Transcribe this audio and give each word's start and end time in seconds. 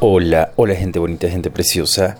Hola, 0.00 0.52
hola 0.54 0.76
gente 0.76 1.00
bonita, 1.00 1.28
gente 1.28 1.50
preciosa. 1.50 2.18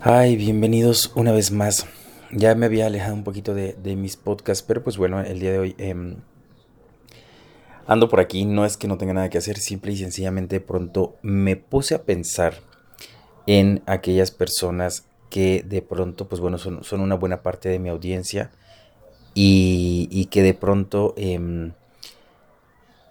Ay, 0.00 0.34
bienvenidos 0.34 1.12
una 1.14 1.30
vez 1.30 1.52
más. 1.52 1.86
Ya 2.32 2.56
me 2.56 2.66
había 2.66 2.86
alejado 2.86 3.14
un 3.14 3.22
poquito 3.22 3.54
de, 3.54 3.76
mis 3.94 4.16
podcasts, 4.16 4.64
pero 4.66 4.82
pues 4.82 4.96
bueno, 4.96 5.20
el 5.20 5.38
día 5.38 5.52
de 5.52 5.58
hoy 5.60 5.76
em, 5.78 6.16
ando 7.86 8.08
por 8.08 8.18
aquí. 8.18 8.44
No 8.44 8.64
es 8.64 8.76
que 8.76 8.88
no 8.88 8.98
tenga 8.98 9.12
nada 9.12 9.30
que 9.30 9.38
hacer, 9.38 9.58
simple 9.58 9.92
y 9.92 9.98
sencillamente 9.98 10.56
de 10.56 10.60
pronto 10.62 11.14
me 11.22 11.54
puse 11.54 11.94
a 11.94 12.02
pensar 12.02 12.54
en 13.46 13.84
aquellas 13.86 14.32
personas 14.32 15.04
que 15.28 15.62
de 15.64 15.82
pronto, 15.82 16.28
pues 16.28 16.40
bueno, 16.40 16.58
son, 16.58 16.82
son 16.82 17.02
una 17.02 17.14
buena 17.14 17.40
parte 17.40 17.68
de 17.68 17.78
mi 17.78 17.88
audiencia 17.88 18.50
y, 19.32 20.08
y 20.10 20.24
que 20.24 20.42
de 20.42 20.54
pronto... 20.54 21.14
Em, 21.16 21.70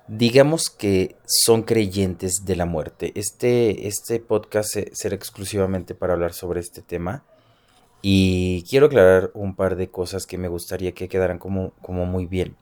digamos 0.10 0.72
que 0.72 1.16
son 1.26 1.62
creyentes 1.62 2.44
de 2.44 2.56
la 2.56 2.66
muerte. 2.66 3.12
Este, 3.16 3.88
este 3.88 4.20
podcast 4.20 4.76
será 4.92 5.16
exclusivamente 5.16 5.94
para 5.94 6.14
hablar 6.14 6.34
sobre 6.34 6.60
este 6.62 6.82
tema. 6.82 7.24
Y 8.02 8.64
quiero 8.64 8.88
aclarar 8.88 9.30
un 9.36 9.56
par 9.56 9.76
de 9.76 9.90
cosas 9.90 10.26
que 10.26 10.38
me 10.38 10.48
gustaría 10.48 10.94
que 10.94 11.10
quedaran 11.10 11.38
como, 11.38 11.74
como 11.82 12.06
muy 12.06 12.26
bien. 12.26 12.56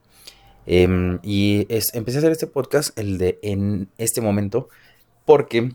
Em, 0.65 1.19
y 1.23 1.65
es, 1.69 1.93
empecé 1.93 2.17
a 2.17 2.19
hacer 2.19 2.31
este 2.33 2.47
podcast, 2.47 2.97
el 2.99 3.17
de 3.17 3.39
en 3.41 3.87
este 3.97 4.19
momento, 4.19 4.67
porque 5.25 5.71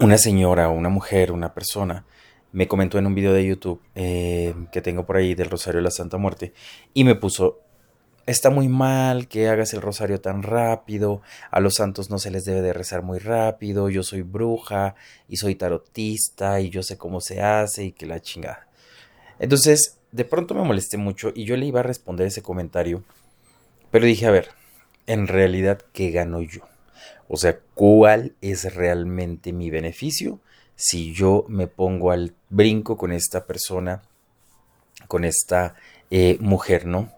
una 0.00 0.18
señora, 0.18 0.68
una 0.68 0.90
mujer, 0.90 1.32
una 1.32 1.54
persona, 1.54 2.04
me 2.52 2.68
comentó 2.68 2.98
en 2.98 3.06
un 3.06 3.14
video 3.14 3.32
de 3.32 3.46
YouTube 3.46 3.80
eh, 3.94 4.54
que 4.72 4.82
tengo 4.82 5.06
por 5.06 5.16
ahí 5.16 5.34
del 5.34 5.48
Rosario 5.48 5.78
de 5.78 5.84
la 5.84 5.90
Santa 5.90 6.18
Muerte 6.18 6.52
y 6.92 7.04
me 7.04 7.14
puso 7.14 7.60
está 8.30 8.50
muy 8.50 8.68
mal 8.68 9.26
que 9.26 9.48
hagas 9.48 9.72
el 9.72 9.80
rosario 9.80 10.20
tan 10.20 10.42
rápido, 10.42 11.22
a 11.50 11.60
los 11.60 11.76
santos 11.76 12.10
no 12.10 12.18
se 12.18 12.30
les 12.30 12.44
debe 12.44 12.60
de 12.60 12.74
rezar 12.74 13.02
muy 13.02 13.18
rápido, 13.18 13.88
yo 13.88 14.02
soy 14.02 14.20
bruja 14.20 14.94
y 15.28 15.38
soy 15.38 15.54
tarotista 15.54 16.60
y 16.60 16.68
yo 16.68 16.82
sé 16.82 16.98
cómo 16.98 17.22
se 17.22 17.40
hace 17.40 17.84
y 17.84 17.92
que 17.92 18.04
la 18.04 18.20
chingada. 18.20 18.68
Entonces, 19.38 19.96
de 20.12 20.26
pronto 20.26 20.54
me 20.54 20.62
molesté 20.62 20.98
mucho 20.98 21.32
y 21.34 21.44
yo 21.44 21.56
le 21.56 21.64
iba 21.64 21.80
a 21.80 21.84
responder 21.84 22.26
ese 22.26 22.42
comentario, 22.42 23.02
pero 23.90 24.04
dije, 24.04 24.26
a 24.26 24.30
ver, 24.30 24.50
en 25.06 25.26
realidad, 25.26 25.80
¿qué 25.94 26.10
gano 26.10 26.42
yo? 26.42 26.60
O 27.28 27.38
sea, 27.38 27.58
¿cuál 27.72 28.34
es 28.42 28.74
realmente 28.74 29.54
mi 29.54 29.70
beneficio 29.70 30.38
si 30.76 31.14
yo 31.14 31.46
me 31.48 31.66
pongo 31.66 32.10
al 32.10 32.34
brinco 32.50 32.98
con 32.98 33.12
esta 33.12 33.46
persona, 33.46 34.02
con 35.06 35.24
esta 35.24 35.76
eh, 36.10 36.36
mujer, 36.40 36.84
¿no? 36.84 37.17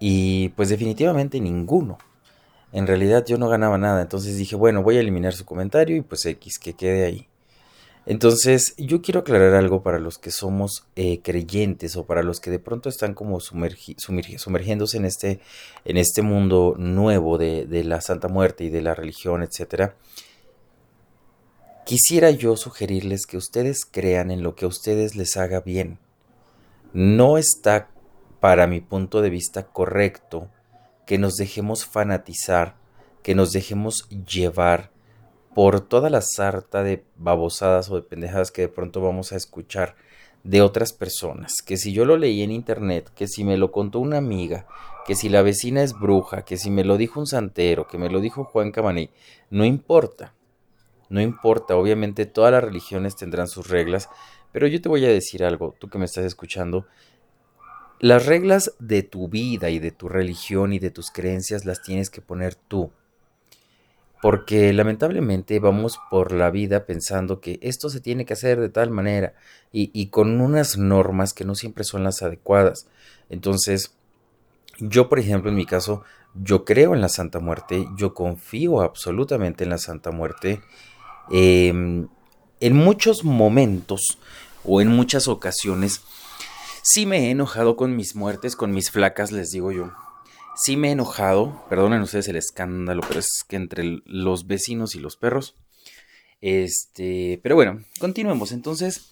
Y 0.00 0.50
pues 0.50 0.68
definitivamente 0.68 1.40
ninguno. 1.40 1.98
En 2.72 2.86
realidad 2.86 3.24
yo 3.26 3.38
no 3.38 3.48
ganaba 3.48 3.78
nada, 3.78 4.02
entonces 4.02 4.36
dije, 4.36 4.54
bueno, 4.54 4.82
voy 4.82 4.98
a 4.98 5.00
eliminar 5.00 5.32
su 5.32 5.44
comentario 5.44 5.96
y 5.96 6.02
pues 6.02 6.26
X, 6.26 6.58
que 6.58 6.74
quede 6.74 7.04
ahí. 7.06 7.28
Entonces 8.04 8.74
yo 8.78 9.02
quiero 9.02 9.20
aclarar 9.20 9.54
algo 9.54 9.82
para 9.82 9.98
los 9.98 10.16
que 10.18 10.30
somos 10.30 10.86
eh, 10.96 11.20
creyentes 11.22 11.94
o 11.96 12.06
para 12.06 12.22
los 12.22 12.40
que 12.40 12.50
de 12.50 12.58
pronto 12.58 12.88
están 12.88 13.12
como 13.12 13.38
sumergiéndose 13.40 14.96
en 14.96 15.04
este, 15.04 15.40
en 15.84 15.96
este 15.98 16.22
mundo 16.22 16.74
nuevo 16.78 17.36
de, 17.36 17.66
de 17.66 17.84
la 17.84 18.00
Santa 18.00 18.28
Muerte 18.28 18.64
y 18.64 18.70
de 18.70 18.80
la 18.80 18.94
religión, 18.94 19.42
etc. 19.42 19.92
Quisiera 21.84 22.30
yo 22.30 22.56
sugerirles 22.56 23.26
que 23.26 23.36
ustedes 23.36 23.84
crean 23.84 24.30
en 24.30 24.42
lo 24.42 24.54
que 24.54 24.64
a 24.64 24.68
ustedes 24.68 25.14
les 25.14 25.36
haga 25.36 25.60
bien. 25.60 25.98
No 26.94 27.36
está 27.36 27.90
para 28.40 28.66
mi 28.66 28.80
punto 28.80 29.22
de 29.22 29.30
vista 29.30 29.64
correcto, 29.66 30.48
que 31.06 31.18
nos 31.18 31.36
dejemos 31.36 31.86
fanatizar, 31.86 32.76
que 33.22 33.34
nos 33.34 33.52
dejemos 33.52 34.08
llevar 34.10 34.90
por 35.54 35.80
toda 35.80 36.10
la 36.10 36.20
sarta 36.20 36.82
de 36.82 37.04
babosadas 37.16 37.90
o 37.90 37.96
de 37.96 38.02
pendejadas 38.02 38.50
que 38.50 38.62
de 38.62 38.68
pronto 38.68 39.00
vamos 39.00 39.32
a 39.32 39.36
escuchar 39.36 39.96
de 40.44 40.62
otras 40.62 40.92
personas, 40.92 41.62
que 41.64 41.76
si 41.76 41.92
yo 41.92 42.04
lo 42.04 42.16
leí 42.16 42.42
en 42.42 42.52
internet, 42.52 43.10
que 43.14 43.26
si 43.26 43.44
me 43.44 43.56
lo 43.56 43.72
contó 43.72 43.98
una 43.98 44.18
amiga, 44.18 44.66
que 45.04 45.14
si 45.14 45.28
la 45.28 45.42
vecina 45.42 45.82
es 45.82 45.98
bruja, 45.98 46.44
que 46.44 46.56
si 46.56 46.70
me 46.70 46.84
lo 46.84 46.96
dijo 46.96 47.18
un 47.18 47.26
santero, 47.26 47.88
que 47.88 47.98
me 47.98 48.08
lo 48.08 48.20
dijo 48.20 48.44
Juan 48.44 48.70
Camaní, 48.70 49.10
no 49.50 49.64
importa, 49.64 50.34
no 51.08 51.20
importa, 51.20 51.76
obviamente 51.76 52.26
todas 52.26 52.52
las 52.52 52.62
religiones 52.62 53.16
tendrán 53.16 53.48
sus 53.48 53.68
reglas, 53.68 54.08
pero 54.52 54.66
yo 54.66 54.80
te 54.80 54.88
voy 54.88 55.04
a 55.04 55.08
decir 55.08 55.44
algo, 55.44 55.74
tú 55.78 55.88
que 55.88 55.98
me 55.98 56.04
estás 56.04 56.24
escuchando, 56.24 56.86
las 58.00 58.26
reglas 58.26 58.74
de 58.78 59.02
tu 59.02 59.28
vida 59.28 59.70
y 59.70 59.78
de 59.78 59.90
tu 59.90 60.08
religión 60.08 60.72
y 60.72 60.78
de 60.78 60.90
tus 60.90 61.10
creencias 61.10 61.64
las 61.64 61.82
tienes 61.82 62.10
que 62.10 62.20
poner 62.20 62.54
tú. 62.54 62.90
Porque 64.20 64.72
lamentablemente 64.72 65.58
vamos 65.60 65.98
por 66.10 66.32
la 66.32 66.50
vida 66.50 66.86
pensando 66.86 67.40
que 67.40 67.58
esto 67.62 67.88
se 67.88 68.00
tiene 68.00 68.24
que 68.24 68.32
hacer 68.32 68.60
de 68.60 68.68
tal 68.68 68.90
manera 68.90 69.34
y, 69.70 70.08
con 70.08 70.40
unas 70.40 70.76
normas 70.76 71.32
que 71.34 71.44
no 71.44 71.54
siempre 71.54 71.84
son 71.84 72.02
las 72.02 72.22
adecuadas. 72.22 72.88
Entonces, 73.30 73.94
yo 74.80 75.08
por 75.08 75.20
ejemplo 75.20 75.50
en 75.50 75.56
mi 75.56 75.66
caso, 75.66 76.02
yo 76.34 76.64
creo 76.64 76.94
en 76.94 77.00
la 77.00 77.08
Santa 77.08 77.38
Muerte, 77.38 77.86
yo 77.96 78.12
confío 78.12 78.80
absolutamente 78.80 79.64
en 79.64 79.70
la 79.70 79.78
Santa 79.78 80.10
Muerte. 80.10 80.62
Em, 81.30 82.08
en 82.60 82.76
muchos 82.76 83.24
momentos 83.24 84.18
o 84.64 84.80
en 84.80 84.88
muchas 84.88 85.28
ocasiones 85.28 86.02
Sí 86.90 87.04
me 87.04 87.26
he 87.26 87.30
enojado 87.32 87.76
con 87.76 87.96
mis 87.96 88.16
muertes, 88.16 88.56
con 88.56 88.72
mis 88.72 88.90
flacas, 88.90 89.30
les 89.30 89.50
digo 89.50 89.72
yo. 89.72 89.92
Sí 90.56 90.78
me 90.78 90.88
he 90.88 90.92
enojado, 90.92 91.62
perdonen 91.68 92.00
ustedes 92.00 92.28
el 92.28 92.36
escándalo, 92.36 93.02
pero 93.06 93.20
es 93.20 93.44
que 93.46 93.56
entre 93.56 94.00
los 94.06 94.46
vecinos 94.46 94.94
y 94.94 94.98
los 94.98 95.18
perros. 95.18 95.54
Este, 96.40 97.40
pero 97.42 97.56
bueno, 97.56 97.84
continuemos. 98.00 98.52
Entonces, 98.52 99.10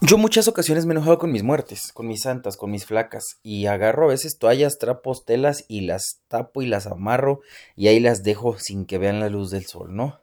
yo 0.00 0.18
muchas 0.18 0.48
ocasiones 0.48 0.84
me 0.84 0.94
he 0.94 0.96
enojado 0.96 1.18
con 1.18 1.30
mis 1.30 1.44
muertes, 1.44 1.92
con 1.92 2.08
mis 2.08 2.22
santas, 2.22 2.56
con 2.56 2.72
mis 2.72 2.86
flacas, 2.86 3.38
y 3.44 3.66
agarro 3.66 4.06
a 4.06 4.08
veces 4.08 4.36
toallas, 4.36 4.78
trapos, 4.78 5.24
telas 5.24 5.64
y 5.68 5.82
las 5.82 6.22
tapo 6.26 6.60
y 6.60 6.66
las 6.66 6.88
amarro 6.88 7.40
y 7.76 7.86
ahí 7.86 8.00
las 8.00 8.24
dejo 8.24 8.58
sin 8.58 8.84
que 8.84 8.98
vean 8.98 9.20
la 9.20 9.28
luz 9.28 9.52
del 9.52 9.66
sol, 9.66 9.94
¿no? 9.94 10.18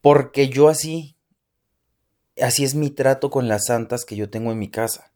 Porque 0.00 0.48
yo 0.48 0.68
así 0.68 1.15
así 2.40 2.64
es 2.64 2.74
mi 2.74 2.90
trato 2.90 3.30
con 3.30 3.48
las 3.48 3.66
santas 3.66 4.04
que 4.04 4.16
yo 4.16 4.30
tengo 4.30 4.52
en 4.52 4.58
mi 4.58 4.70
casa. 4.70 5.12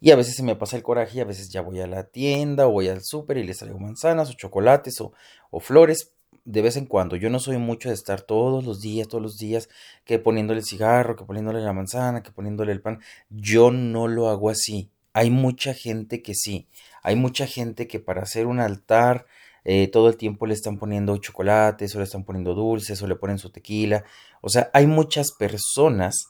Y 0.00 0.12
a 0.12 0.16
veces 0.16 0.34
se 0.34 0.42
me 0.42 0.56
pasa 0.56 0.76
el 0.76 0.82
coraje 0.82 1.18
y 1.18 1.20
a 1.20 1.26
veces 1.26 1.50
ya 1.50 1.60
voy 1.60 1.80
a 1.80 1.86
la 1.86 2.04
tienda 2.04 2.66
o 2.66 2.72
voy 2.72 2.88
al 2.88 3.02
súper 3.02 3.36
y 3.36 3.44
les 3.44 3.58
traigo 3.58 3.78
manzanas 3.78 4.30
o 4.30 4.32
chocolates 4.32 4.98
o, 5.00 5.12
flores 5.60 6.14
de 6.46 6.62
vez 6.62 6.76
en 6.76 6.86
cuando. 6.86 7.16
Yo 7.16 7.28
no 7.28 7.38
soy 7.38 7.58
mucho 7.58 7.90
de 7.90 7.94
estar 7.94 8.22
todos 8.22 8.64
los 8.64 8.80
días, 8.80 9.08
todos 9.08 9.22
los 9.22 9.36
días, 9.36 9.68
que 10.04 10.18
poniéndole 10.18 10.60
el 10.60 10.66
cigarro, 10.66 11.16
que 11.16 11.24
poniéndole 11.24 11.60
la 11.60 11.74
manzana, 11.74 12.22
que 12.22 12.32
poniéndole 12.32 12.72
el 12.72 12.80
pan. 12.80 13.00
Yo 13.28 13.70
no 13.70 14.08
lo 14.08 14.30
hago 14.30 14.48
así. 14.48 14.90
Hay 15.12 15.30
mucha 15.30 15.74
gente 15.74 16.22
que 16.22 16.34
sí. 16.34 16.66
Hay 17.02 17.16
mucha 17.16 17.46
gente 17.46 17.86
que 17.86 18.00
para 18.00 18.22
hacer 18.22 18.46
un 18.46 18.58
altar 18.58 19.26
eh, 19.64 19.88
todo 19.88 20.08
el 20.08 20.16
tiempo 20.16 20.46
le 20.46 20.54
están 20.54 20.78
poniendo 20.78 21.14
chocolates 21.18 21.94
o 21.94 21.98
le 21.98 22.04
están 22.04 22.24
poniendo 22.24 22.54
dulces 22.54 23.02
o 23.02 23.06
le 23.06 23.16
ponen 23.16 23.38
su 23.38 23.50
tequila. 23.50 24.04
O 24.40 24.48
sea, 24.48 24.70
hay 24.72 24.86
muchas 24.86 25.32
personas 25.38 26.28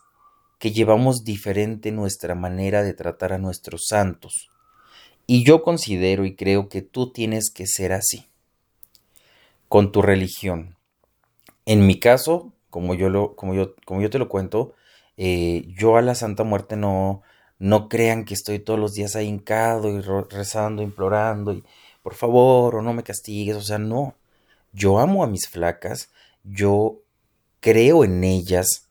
que 0.61 0.71
llevamos 0.73 1.25
diferente 1.25 1.91
nuestra 1.91 2.35
manera 2.37 2.83
de 2.83 2.93
tratar 2.93 3.33
a 3.33 3.39
nuestros 3.39 3.87
santos. 3.89 4.51
Y 5.27 5.43
yo 5.43 5.63
considero 5.63 6.27
y 6.27 6.37
creo 6.37 6.69
que 6.69 6.83
tú 6.83 7.11
tienes 7.11 7.51
que 7.51 7.67
ser 7.67 7.93
así, 7.93 8.27
con 9.69 9.91
tu 9.91 10.03
religión. 10.03 10.77
En 11.65 11.87
mi 11.87 11.99
caso, 11.99 12.53
como 12.69 12.95
yo, 12.95 13.09
lo, 13.09 13.37
como 13.37 13.55
yo, 13.55 13.75
como 13.87 14.03
yo 14.03 14.11
te 14.11 14.19
lo 14.19 14.29
cuento, 14.29 14.75
eh, 15.17 15.65
yo 15.79 15.97
a 15.97 16.03
la 16.03 16.15
Santa 16.15 16.45
Muerte 16.45 16.77
no, 16.77 17.23
no 17.59 17.89
crean 17.89 18.27
que 18.27 18.35
estoy 18.35 18.59
todos 18.59 18.79
los 18.79 18.93
días 18.93 19.17
ahí 19.17 19.29
y 19.29 20.01
rezando, 20.29 20.83
implorando 20.83 21.55
y 21.55 21.65
por 22.03 22.15
favor 22.15 22.77
o 22.77 22.83
no 22.83 22.93
me 22.93 23.03
castigues, 23.03 23.57
o 23.57 23.63
sea, 23.63 23.79
no. 23.79 24.15
Yo 24.73 24.99
amo 24.99 25.25
a 25.25 25.27
mis 25.27 25.49
flacas, 25.49 26.11
yo 26.45 27.01
creo 27.61 28.05
en 28.05 28.25
ellas, 28.25 28.90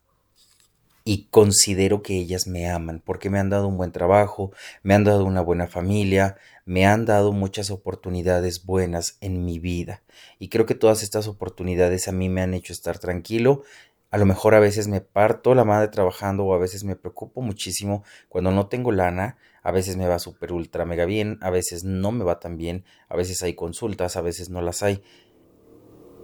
y 1.09 1.25
considero 1.31 2.03
que 2.03 2.19
ellas 2.19 2.45
me 2.45 2.69
aman 2.69 3.01
porque 3.03 3.31
me 3.31 3.39
han 3.39 3.49
dado 3.49 3.67
un 3.67 3.77
buen 3.77 3.91
trabajo, 3.91 4.51
me 4.83 4.93
han 4.93 5.03
dado 5.03 5.25
una 5.25 5.41
buena 5.41 5.65
familia, 5.65 6.37
me 6.65 6.85
han 6.85 7.07
dado 7.07 7.31
muchas 7.31 7.71
oportunidades 7.71 8.63
buenas 8.63 9.17
en 9.19 9.43
mi 9.43 9.57
vida 9.57 10.03
y 10.37 10.49
creo 10.49 10.67
que 10.67 10.75
todas 10.75 11.01
estas 11.01 11.27
oportunidades 11.27 12.07
a 12.07 12.11
mí 12.11 12.29
me 12.29 12.43
han 12.43 12.53
hecho 12.53 12.73
estar 12.73 12.99
tranquilo. 12.99 13.63
A 14.11 14.19
lo 14.19 14.27
mejor 14.27 14.53
a 14.53 14.59
veces 14.59 14.87
me 14.87 15.01
parto 15.01 15.55
la 15.55 15.63
madre 15.63 15.87
trabajando 15.87 16.45
o 16.45 16.53
a 16.53 16.59
veces 16.59 16.83
me 16.83 16.95
preocupo 16.95 17.41
muchísimo 17.41 18.03
cuando 18.27 18.51
no 18.51 18.67
tengo 18.67 18.91
lana, 18.91 19.39
a 19.63 19.71
veces 19.71 19.97
me 19.97 20.07
va 20.07 20.19
súper 20.19 20.51
ultra 20.51 20.85
mega 20.85 21.05
bien, 21.05 21.39
a 21.41 21.49
veces 21.49 21.83
no 21.83 22.11
me 22.11 22.23
va 22.23 22.39
tan 22.39 22.55
bien, 22.55 22.85
a 23.07 23.15
veces 23.15 23.41
hay 23.41 23.55
consultas, 23.55 24.15
a 24.15 24.21
veces 24.21 24.51
no 24.51 24.61
las 24.61 24.83
hay. 24.83 25.01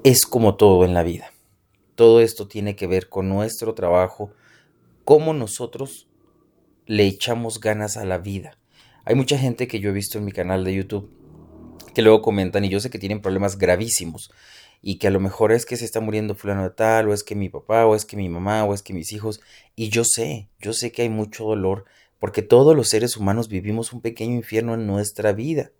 Es 0.04 0.28
como 0.28 0.58
todo 0.58 0.86
en 0.86 0.94
la 0.94 1.02
vida. 1.02 1.32
Todo 1.96 2.22
esto 2.22 2.48
tiene 2.48 2.76
que 2.76 2.86
ver 2.86 3.10
con 3.10 3.30
nuestro 3.30 3.74
trabajo, 3.74 4.32
cómo 5.06 5.34
nosotros 5.34 6.10
le 6.88 7.06
echamos 7.06 7.62
ganas 7.62 7.96
a 7.96 8.06
la 8.06 8.18
vida. 8.18 8.58
Hay 9.06 9.16
mucha 9.16 9.38
gente 9.38 9.68
que 9.68 9.80
yo 9.80 9.92
he 9.92 9.94
visto 9.94 10.18
en 10.18 10.26
mi 10.26 10.32
canal 10.32 10.64
de 10.64 10.74
YouTube 10.74 11.10
que 11.94 12.02
luego 12.02 12.22
comentan 12.22 12.66
y 12.66 12.70
yo 12.70 12.80
sé 12.80 12.90
que 12.90 13.00
tienen 13.00 13.22
problemas 13.22 13.58
gravísimos 13.58 14.32
y 14.82 14.98
que 14.98 15.08
a 15.08 15.12
lo 15.12 15.20
mejor 15.20 15.52
es 15.52 15.66
que 15.66 15.78
se 15.78 15.86
está 15.86 16.00
muriendo 16.00 16.36
fulano 16.36 16.64
de 16.64 16.70
tal, 16.72 17.08
o 17.08 17.14
es 17.14 17.24
que 17.24 17.34
mi 17.34 17.50
papá, 17.50 17.86
o 17.86 17.96
es 17.96 18.06
que 18.06 18.18
mi 18.18 18.30
mamá, 18.30 18.66
o 18.66 18.74
es 18.74 18.84
que 18.84 18.94
mis 18.94 19.14
hijos, 19.14 19.42
y 19.76 19.90
yo 19.90 20.04
sé, 20.04 20.50
yo 20.60 20.74
sé 20.74 20.92
que 20.92 21.04
hay 21.04 21.10
mucho 21.10 21.46
dolor, 21.46 21.86
porque 22.20 22.42
todos 22.42 22.76
los 22.76 22.90
seres 22.90 23.18
humanos 23.18 23.48
vivimos 23.48 23.94
un 23.94 24.02
pequeño 24.02 24.36
infierno 24.36 24.74
en 24.76 24.86
nuestra 24.86 25.32
vida. 25.34 25.72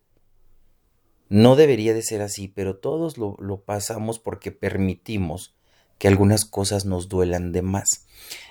No 1.30 1.56
debería 1.56 1.94
de 1.94 2.02
ser 2.02 2.22
así, 2.22 2.48
pero 2.48 2.78
todos 2.78 3.18
lo, 3.18 3.36
lo 3.40 3.62
pasamos 3.62 4.18
porque 4.18 4.52
permitimos 4.52 5.55
que 5.98 6.08
algunas 6.08 6.46
cosas 6.46 6.86
nos 6.86 7.10
duelan 7.10 7.52
de 7.52 7.62
más. 7.62 8.06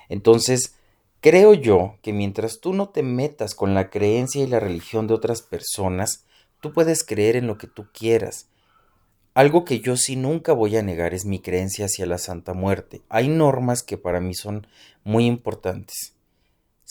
Entonces, 0.08 0.75
creo 1.20 1.55
yo 1.55 1.96
que 2.02 2.12
mientras 2.12 2.61
tú 2.61 2.73
no 2.73 2.88
te 2.88 3.02
metas 3.02 3.55
con 3.55 3.75
la 3.75 3.91
creencia 3.91 4.43
y 4.43 4.46
la 4.46 4.61
religión 4.61 5.06
de 5.06 5.14
otras 5.14 5.43
personas, 5.43 6.25
tú 6.61 6.73
puedes 6.73 7.05
creer 7.05 7.37
en 7.37 7.46
lo 7.46 7.58
que 7.58 7.67
tú 7.67 7.87
quieras, 7.93 8.49
algo 9.35 9.64
que 9.64 9.81
yo 9.81 9.96
sí 9.96 10.14
nunca 10.14 10.52
voy 10.52 10.76
a 10.76 10.82
negar 10.82 11.12
es 11.12 11.25
mi 11.25 11.41
creencia 11.41 11.87
hacia 11.87 12.06
la 12.06 12.19
Santa 12.19 12.55
Muerte. 12.55 13.02
Hay 13.08 13.26
normas 13.26 13.82
que 13.82 13.99
para 13.99 14.20
mí 14.20 14.32
son 14.32 14.69
muy 15.02 15.26
importantes. 15.26 16.13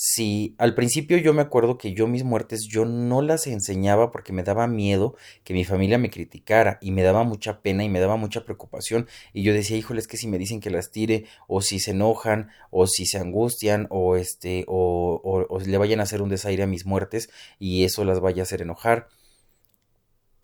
Si 0.05 0.53
al 0.57 0.75
principio 0.75 1.17
yo 1.17 1.33
me 1.33 1.41
acuerdo 1.41 1.77
que 1.77 1.93
yo 1.93 2.07
mis 2.07 2.25
muertes 2.25 2.67
yo 2.67 2.83
no 2.83 3.21
las 3.21 3.47
enseñaba 3.47 4.11
porque 4.11 4.33
me 4.33 4.43
daba 4.43 4.67
miedo 4.67 5.15
que 5.45 5.53
mi 5.53 5.63
familia 5.63 5.97
me 5.97 6.09
criticara 6.09 6.77
y 6.81 6.91
me 6.91 7.03
daba 7.03 7.23
mucha 7.23 7.61
pena 7.61 7.85
y 7.85 7.89
me 7.89 8.01
daba 8.01 8.17
mucha 8.17 8.43
preocupación 8.43 9.07
y 9.31 9.43
yo 9.43 9.53
decía, 9.53 9.77
híjole, 9.77 10.01
es 10.01 10.07
que 10.07 10.17
si 10.17 10.27
me 10.27 10.37
dicen 10.37 10.59
que 10.59 10.71
las 10.71 10.91
tire 10.91 11.23
o 11.47 11.61
si 11.61 11.79
se 11.79 11.91
enojan 11.91 12.49
o 12.69 12.85
si 12.85 13.05
se 13.05 13.17
angustian 13.17 13.87
o 13.91 14.17
este 14.17 14.65
o, 14.67 15.21
o, 15.23 15.45
o 15.47 15.59
le 15.61 15.77
vayan 15.77 16.01
a 16.01 16.03
hacer 16.03 16.21
un 16.21 16.27
desaire 16.27 16.63
a 16.63 16.67
mis 16.67 16.85
muertes 16.85 17.29
y 17.57 17.85
eso 17.85 18.03
las 18.03 18.19
vaya 18.19 18.41
a 18.41 18.43
hacer 18.43 18.61
enojar 18.61 19.07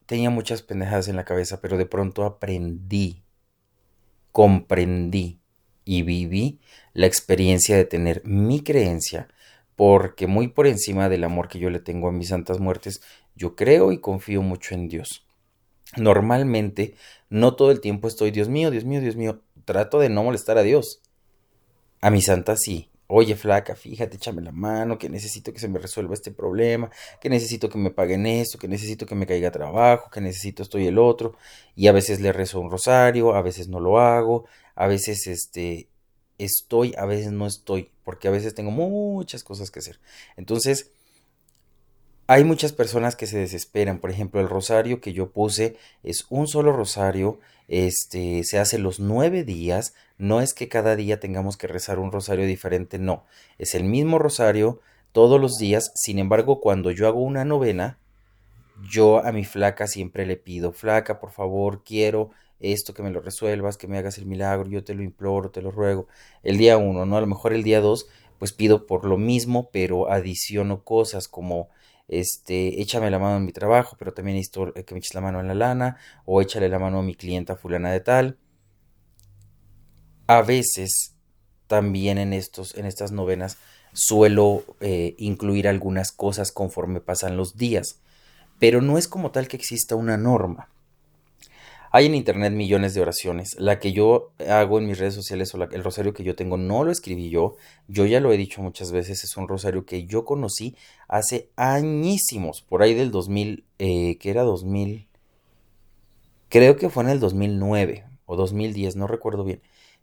tenía 0.05 0.29
muchas 0.29 0.61
pendejadas 0.61 1.09
en 1.09 1.17
la 1.17 1.25
cabeza, 1.25 1.59
pero 1.59 1.77
de 1.77 1.85
pronto 1.85 2.23
aprendí, 2.23 3.25
comprendí 4.31 5.41
y 5.83 6.03
viví 6.03 6.61
la 6.93 7.07
experiencia 7.07 7.75
de 7.75 7.83
tener 7.83 8.21
mi 8.23 8.61
creencia, 8.61 9.27
porque 9.79 10.27
muy 10.27 10.49
por 10.49 10.67
encima 10.67 11.07
del 11.07 11.23
amor 11.23 11.47
que 11.47 11.57
yo 11.57 11.69
le 11.69 11.79
tengo 11.79 12.09
a 12.09 12.11
mis 12.11 12.27
santas 12.27 12.59
muertes, 12.59 13.01
yo 13.33 13.55
creo 13.55 13.93
y 13.93 14.01
confío 14.01 14.41
mucho 14.41 14.75
en 14.75 14.89
Dios. 14.89 15.25
Normalmente, 15.95 16.95
no 17.29 17.55
todo 17.55 17.71
el 17.71 17.79
tiempo 17.79 18.09
estoy, 18.09 18.31
Dios 18.31 18.49
mío, 18.49 18.71
Dios 18.71 18.83
mío, 18.83 18.99
Dios 18.99 19.15
mío, 19.15 19.39
trato 19.63 19.97
de 19.99 20.09
no 20.09 20.21
molestar 20.21 20.57
a 20.57 20.63
Dios. 20.63 21.01
A 22.01 22.09
mi 22.09 22.21
santa 22.21 22.57
sí, 22.57 22.89
oye 23.07 23.37
flaca, 23.37 23.73
fíjate, 23.73 24.17
échame 24.17 24.41
la 24.41 24.51
mano, 24.51 24.97
que 24.97 25.07
necesito 25.07 25.53
que 25.53 25.59
se 25.59 25.69
me 25.69 25.79
resuelva 25.79 26.13
este 26.13 26.31
problema, 26.31 26.91
que 27.21 27.29
necesito 27.29 27.69
que 27.69 27.77
me 27.77 27.89
paguen 27.89 28.25
esto, 28.25 28.57
que 28.57 28.67
necesito 28.67 29.05
que 29.05 29.15
me 29.15 29.25
caiga 29.25 29.49
trabajo, 29.49 30.09
que 30.11 30.19
necesito 30.19 30.61
esto 30.61 30.77
y 30.77 30.87
el 30.87 30.97
otro, 30.97 31.37
y 31.73 31.87
a 31.87 31.93
veces 31.93 32.19
le 32.19 32.33
rezo 32.33 32.59
un 32.59 32.69
rosario, 32.69 33.33
a 33.33 33.41
veces 33.41 33.69
no 33.69 33.79
lo 33.79 33.97
hago, 33.97 34.43
a 34.75 34.87
veces 34.87 35.25
este 35.27 35.87
estoy, 36.39 36.95
a 36.97 37.05
veces 37.05 37.31
no 37.31 37.45
estoy, 37.45 37.91
porque 38.03 38.27
a 38.27 38.31
veces 38.31 38.55
tengo 38.55 38.71
muchas 38.71 39.43
cosas 39.43 39.69
que 39.69 39.79
hacer. 39.79 39.99
Entonces, 40.37 40.91
hay 42.25 42.43
muchas 42.43 42.73
personas 42.73 43.15
que 43.15 43.27
se 43.27 43.37
desesperan. 43.37 43.99
Por 43.99 44.11
ejemplo, 44.11 44.39
el 44.39 44.49
rosario 44.49 45.01
que 45.01 45.13
yo 45.13 45.31
puse 45.31 45.77
es 46.03 46.25
un 46.29 46.47
solo 46.47 46.71
rosario. 46.71 47.39
Este 47.67 48.43
se 48.43 48.59
hace 48.59 48.77
los 48.77 48.99
nueve 48.99 49.43
días. 49.43 49.93
No 50.17 50.41
es 50.41 50.53
que 50.53 50.69
cada 50.69 50.95
día 50.95 51.19
tengamos 51.19 51.57
que 51.57 51.67
rezar 51.67 51.99
un 51.99 52.11
rosario 52.11 52.45
diferente, 52.45 52.99
no. 52.99 53.25
Es 53.57 53.75
el 53.75 53.83
mismo 53.83 54.19
rosario 54.19 54.79
todos 55.11 55.41
los 55.41 55.57
días. 55.57 55.91
Sin 55.95 56.19
embargo, 56.19 56.61
cuando 56.61 56.91
yo 56.91 57.07
hago 57.07 57.21
una 57.21 57.45
novena, 57.45 57.97
yo 58.87 59.25
a 59.25 59.31
mi 59.31 59.43
flaca 59.43 59.87
siempre 59.87 60.25
le 60.25 60.37
pido, 60.37 60.71
flaca, 60.71 61.19
por 61.19 61.31
favor, 61.31 61.83
quiero 61.83 62.29
esto, 62.59 62.93
que 62.93 63.03
me 63.03 63.11
lo 63.11 63.21
resuelvas, 63.21 63.77
que 63.77 63.87
me 63.87 63.97
hagas 63.97 64.17
el 64.17 64.25
milagro, 64.25 64.69
yo 64.69 64.83
te 64.83 64.93
lo 64.93 65.03
imploro, 65.03 65.51
te 65.51 65.61
lo 65.61 65.71
ruego. 65.71 66.07
El 66.43 66.57
día 66.57 66.77
uno, 66.77 67.05
¿no? 67.05 67.17
A 67.17 67.21
lo 67.21 67.27
mejor 67.27 67.53
el 67.53 67.63
día 67.63 67.81
dos, 67.81 68.07
pues 68.37 68.53
pido 68.53 68.85
por 68.85 69.05
lo 69.05 69.17
mismo, 69.17 69.69
pero 69.71 70.11
adiciono 70.11 70.83
cosas 70.83 71.27
como 71.27 71.69
este, 72.07 72.81
échame 72.81 73.11
la 73.11 73.19
mano 73.19 73.37
en 73.37 73.45
mi 73.45 73.53
trabajo, 73.53 73.95
pero 73.97 74.13
también 74.13 74.37
necesito 74.37 74.73
que 74.73 74.93
me 74.93 74.99
eches 74.99 75.13
la 75.13 75.21
mano 75.21 75.39
en 75.39 75.47
la 75.47 75.53
lana, 75.53 75.97
o 76.25 76.41
échale 76.41 76.67
la 76.67 76.79
mano 76.79 76.99
a 76.99 77.03
mi 77.03 77.15
clienta 77.15 77.55
fulana 77.55 77.91
de 77.91 77.99
tal. 78.01 78.37
A 80.27 80.41
veces, 80.41 81.15
también 81.67 82.17
en, 82.17 82.33
estos, 82.33 82.75
en 82.75 82.85
estas 82.85 83.11
novenas, 83.11 83.57
suelo 83.93 84.63
eh, 84.79 85.15
incluir 85.17 85.67
algunas 85.67 86.11
cosas 86.11 86.51
conforme 86.51 86.99
pasan 86.99 87.37
los 87.37 87.57
días, 87.57 88.01
pero 88.59 88.81
no 88.81 88.97
es 88.97 89.07
como 89.07 89.31
tal 89.31 89.47
que 89.47 89.57
exista 89.57 89.95
una 89.95 90.17
norma. 90.17 90.69
Hay 91.91 92.05
en 92.05 92.15
internet 92.15 92.53
millones 92.53 92.93
de 92.93 93.01
oraciones. 93.01 93.55
La 93.57 93.79
que 93.79 93.91
yo 93.91 94.31
hago 94.47 94.77
en 94.77 94.85
mis 94.85 94.99
redes 94.99 95.15
sociales 95.15 95.53
o 95.53 95.63
el 95.63 95.83
rosario 95.83 96.13
que 96.13 96.23
yo 96.23 96.35
tengo 96.35 96.57
no 96.57 96.83
lo 96.83 96.91
escribí 96.91 97.29
yo. 97.29 97.55
Yo 97.87 98.05
ya 98.05 98.19
lo 98.19 98.31
he 98.31 98.37
dicho 98.37 98.61
muchas 98.61 98.91
veces. 98.91 99.23
Es 99.23 99.37
un 99.37 99.47
rosario 99.47 99.85
que 99.85 100.05
yo 100.05 100.23
conocí 100.23 100.75
hace 101.07 101.49
añísimos. 101.55 102.61
Por 102.61 102.83
ahí 102.83 102.93
del 102.93 103.09
2000. 103.09 103.65
Eh, 103.79 104.17
que 104.19 104.29
era 104.29 104.43
2000. 104.43 105.07
Creo 106.49 106.77
que 106.77 106.89
fue 106.89 107.03
en 107.03 107.09
el 107.09 107.19
2009 107.19 108.05
o 108.25 108.35
2010. 108.35 108.95
No 108.95 109.07
recuerdo 109.07 109.43
bien. 109.43 109.61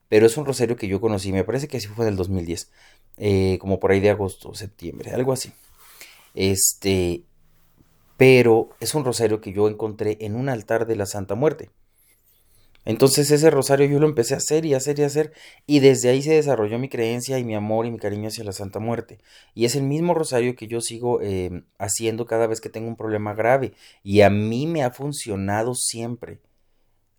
Pero 0.08 0.26
es 0.26 0.36
un 0.36 0.44
rosario 0.44 0.76
que 0.76 0.88
yo 0.88 1.00
conocí. 1.00 1.30
Me 1.30 1.44
parece 1.44 1.68
que 1.68 1.76
así 1.76 1.86
fue 1.86 2.06
en 2.06 2.12
el 2.12 2.16
2010. 2.16 2.72
Eh, 3.18 3.58
como 3.60 3.78
por 3.78 3.92
ahí 3.92 4.00
de 4.00 4.10
agosto, 4.10 4.54
septiembre. 4.54 5.12
Algo 5.12 5.32
así. 5.32 5.52
Este 6.34 7.22
pero 8.16 8.70
es 8.80 8.94
un 8.94 9.04
rosario 9.04 9.40
que 9.40 9.52
yo 9.52 9.68
encontré 9.68 10.18
en 10.20 10.36
un 10.36 10.48
altar 10.48 10.86
de 10.86 10.96
la 10.96 11.06
Santa 11.06 11.34
Muerte. 11.34 11.70
Entonces 12.86 13.32
ese 13.32 13.50
rosario 13.50 13.86
yo 13.86 13.98
lo 13.98 14.06
empecé 14.06 14.34
a 14.34 14.36
hacer 14.36 14.64
y 14.64 14.72
a 14.72 14.76
hacer 14.76 15.00
y 15.00 15.02
a 15.02 15.06
hacer 15.06 15.32
y 15.66 15.80
desde 15.80 16.08
ahí 16.08 16.22
se 16.22 16.34
desarrolló 16.34 16.78
mi 16.78 16.88
creencia 16.88 17.36
y 17.36 17.44
mi 17.44 17.56
amor 17.56 17.84
y 17.84 17.90
mi 17.90 17.98
cariño 17.98 18.28
hacia 18.28 18.44
la 18.44 18.52
Santa 18.52 18.78
Muerte. 18.78 19.18
Y 19.54 19.64
es 19.64 19.74
el 19.74 19.82
mismo 19.82 20.14
rosario 20.14 20.54
que 20.54 20.68
yo 20.68 20.80
sigo 20.80 21.20
em, 21.20 21.64
haciendo 21.78 22.26
cada 22.26 22.46
vez 22.46 22.60
que 22.60 22.68
tengo 22.68 22.86
un 22.86 22.94
problema 22.94 23.34
grave 23.34 23.74
y 24.04 24.20
a 24.20 24.30
mí 24.30 24.68
me 24.68 24.84
ha 24.84 24.92
funcionado 24.92 25.74
siempre. 25.74 26.38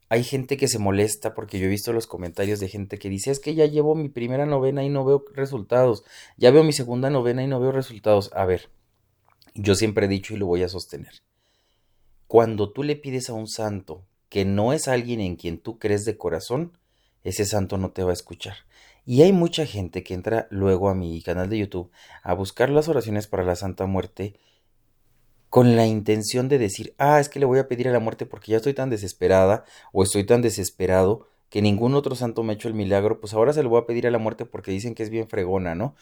Hay 0.07 0.23
gente 0.23 0.55
que 0.55 0.69
se 0.69 0.79
molesta 0.79 1.33
porque 1.33 1.59
yo 1.59 1.65
he 1.65 1.69
visto 1.69 1.91
los 1.91 2.07
comentarios 2.07 2.61
de 2.61 2.69
gente 2.69 2.97
que 2.97 3.09
dice 3.09 3.29
es 3.31 3.41
que 3.41 3.53
ya 3.53 3.65
llevo 3.65 3.93
mi 3.93 4.07
primera 4.07 4.45
novena 4.45 4.85
y 4.85 4.89
no 4.89 5.03
veo 5.03 5.25
resultados, 5.33 6.05
ya 6.38 6.50
veo 6.50 6.63
mi 6.63 6.71
segunda 6.71 7.09
novena 7.09 7.43
y 7.43 7.47
no 7.47 7.59
veo 7.59 7.73
resultados. 7.73 8.31
A 8.33 8.45
ver, 8.45 8.69
yo 9.57 9.75
siempre 9.75 10.06
he 10.06 10.09
dicho 10.09 10.33
y 10.33 10.38
lo 10.38 10.45
voy 10.45 10.63
a 10.63 10.69
sostener. 10.69 11.21
Cuando 12.27 12.71
tú 12.71 12.83
le 12.83 12.95
pides 12.95 13.30
a 13.30 13.33
un 13.33 13.48
santo 13.48 14.06
que 14.30 14.45
no 14.45 14.71
es 14.71 14.88
alguien 14.88 15.19
en 15.19 15.36
quien 15.36 15.57
tú 15.57 15.80
crees 15.80 16.06
de 16.06 16.18
corazón, 16.18 16.77
ese 17.24 17.45
santo 17.45 17.77
no 17.77 17.92
te 17.92 18.04
va 18.04 18.12
a 18.12 18.13
escuchar. 18.13 18.56
Y 19.05 19.22
hay 19.22 19.34
mucha 19.34 19.65
gente 19.65 20.03
que 20.03 20.13
entra 20.13 20.48
luego 20.50 20.89
a 20.89 20.96
mi 20.96 21.22
canal 21.22 21.50
de 21.50 21.60
YouTube 21.60 21.91
a 22.24 22.34
buscar 22.34 22.70
las 22.70 22.88
oraciones 22.88 23.27
para 23.27 23.43
la 23.43 23.55
Santa 23.55 23.86
Muerte 23.86 24.38
con 25.50 25.75
la 25.75 25.88
intención 25.88 26.50
de 26.50 26.60
decir, 26.60 26.93
ah, 26.98 27.20
es 27.20 27.29
que 27.29 27.39
le 27.39 27.46
voy 27.46 27.60
a 27.60 27.67
pedir 27.67 27.88
a 27.88 27.91
la 27.93 28.00
muerte 28.00 28.25
porque 28.25 28.51
ya 28.51 28.58
estoy 28.58 28.74
tan 28.74 28.89
desesperada 28.89 29.63
o 29.93 30.03
estoy 30.03 30.25
tan 30.25 30.41
desesperado 30.41 31.29
que 31.50 31.62
ningún 31.62 31.96
otro 31.96 32.15
santo 32.15 32.43
me 32.43 32.51
ha 32.51 32.55
hecho 32.55 32.67
el 32.67 32.74
milagro, 32.74 33.22
pues 33.22 33.34
ahora 33.34 33.53
se 33.53 33.63
lo 33.63 33.70
voy 33.70 33.81
a 33.81 33.86
pedir 33.86 34.05
a 34.05 34.12
la 34.12 34.17
muerte 34.17 34.46
porque 34.46 34.72
dicen 34.72 34.93
que 34.93 35.03
es 35.03 35.10
bien 35.10 35.29
fregona, 35.29 35.74
¿no? 35.74 35.96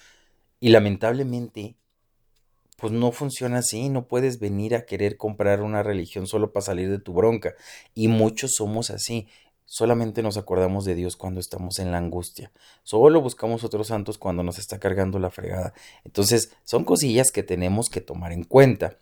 Y 0.59 0.69
lamentablemente 0.69 1.75
pues 2.75 2.91
no 2.91 3.11
funciona 3.11 3.59
así, 3.59 3.89
no 3.89 4.07
puedes 4.07 4.39
venir 4.39 4.75
a 4.75 4.85
querer 4.85 5.17
comprar 5.17 5.61
una 5.61 5.83
religión 5.83 6.27
solo 6.27 6.51
para 6.51 6.65
salir 6.65 6.89
de 6.89 6.99
tu 6.99 7.13
bronca. 7.13 7.53
Y 7.93 8.07
muchos 8.07 8.53
somos 8.55 8.89
así. 8.89 9.27
Solamente 9.65 10.21
nos 10.21 10.37
acordamos 10.37 10.85
de 10.85 10.93
Dios 10.93 11.15
cuando 11.15 11.39
estamos 11.39 11.79
en 11.79 11.91
la 11.91 11.97
angustia. 11.97 12.51
Solo 12.83 13.21
buscamos 13.21 13.63
otros 13.63 13.87
santos 13.87 14.17
cuando 14.17 14.43
nos 14.43 14.59
está 14.59 14.79
cargando 14.79 15.17
la 15.17 15.31
fregada. 15.31 15.73
Entonces, 16.03 16.51
son 16.63 16.83
cosillas 16.83 17.31
que 17.31 17.43
tenemos 17.43 17.89
que 17.89 18.01
tomar 18.01 18.31
en 18.31 18.43
cuenta 18.43 18.97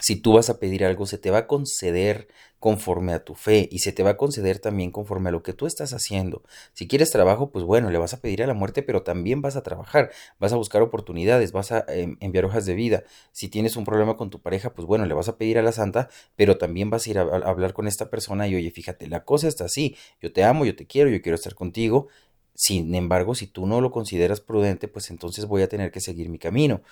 si 0.00 0.16
tú 0.16 0.34
vas 0.34 0.48
a 0.50 0.58
pedir 0.58 0.84
algo, 0.84 1.06
se 1.06 1.18
te 1.18 1.30
va 1.30 1.38
a 1.38 1.46
conceder 1.46 2.28
conforme 2.60 3.12
a 3.12 3.24
tu 3.24 3.34
fe 3.34 3.68
y 3.70 3.80
se 3.80 3.92
te 3.92 4.02
va 4.02 4.10
a 4.10 4.16
conceder 4.16 4.58
también 4.58 4.90
conforme 4.90 5.28
a 5.28 5.32
lo 5.32 5.42
que 5.42 5.52
tú 5.52 5.66
estás 5.66 5.92
haciendo. 5.92 6.42
Si 6.72 6.88
quieres 6.88 7.10
trabajo, 7.10 7.50
pues 7.50 7.64
bueno, 7.64 7.90
le 7.90 7.98
vas 7.98 8.14
a 8.14 8.20
pedir 8.20 8.42
a 8.42 8.46
la 8.46 8.54
muerte, 8.54 8.82
pero 8.82 9.02
también 9.02 9.42
vas 9.42 9.56
a 9.56 9.62
trabajar, 9.62 10.10
vas 10.38 10.52
a 10.52 10.56
buscar 10.56 10.82
oportunidades, 10.82 11.52
vas 11.52 11.72
a 11.72 11.84
em, 11.88 12.16
enviar 12.20 12.44
hojas 12.44 12.66
de 12.66 12.74
vida. 12.74 13.04
Si 13.32 13.48
tienes 13.48 13.76
un 13.76 13.84
problema 13.84 14.16
con 14.16 14.30
tu 14.30 14.40
pareja, 14.40 14.74
pues 14.74 14.86
bueno, 14.86 15.06
le 15.06 15.14
vas 15.14 15.28
a 15.28 15.36
pedir 15.36 15.58
a 15.58 15.62
la 15.62 15.72
santa, 15.72 16.08
pero 16.36 16.58
también 16.58 16.90
vas 16.90 17.06
a 17.06 17.10
ir 17.10 17.18
a, 17.18 17.22
a 17.22 17.48
hablar 17.48 17.72
con 17.72 17.86
esta 17.86 18.10
persona 18.10 18.48
y 18.48 18.54
oye, 18.56 18.70
fíjate, 18.70 19.06
la 19.08 19.24
cosa 19.24 19.48
está 19.48 19.64
así, 19.66 19.96
yo 20.20 20.32
te 20.32 20.44
amo, 20.44 20.64
yo 20.64 20.74
te 20.76 20.86
quiero, 20.86 21.10
yo 21.10 21.22
quiero 21.22 21.36
estar 21.36 21.54
contigo. 21.54 22.08
Sin 22.54 22.92
embargo, 22.96 23.36
si 23.36 23.46
tú 23.46 23.66
no 23.66 23.80
lo 23.80 23.92
consideras 23.92 24.40
prudente, 24.40 24.88
pues 24.88 25.10
entonces 25.10 25.46
voy 25.46 25.62
a 25.62 25.68
tener 25.68 25.92
que 25.92 26.00
seguir 26.00 26.28
mi 26.28 26.38
camino. 26.40 26.82